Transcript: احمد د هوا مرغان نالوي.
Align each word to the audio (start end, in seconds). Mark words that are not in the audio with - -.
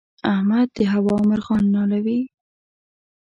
احمد 0.33 0.67
د 0.77 0.79
هوا 0.93 1.15
مرغان 1.29 1.63
نالوي. 1.75 2.21